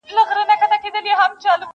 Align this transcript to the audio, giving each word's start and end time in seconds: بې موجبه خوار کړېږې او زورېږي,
بې 0.07 0.11
موجبه 0.15 0.55
خوار 0.59 0.79
کړېږې 0.83 1.11
او 1.21 1.29
زورېږي, 1.43 1.65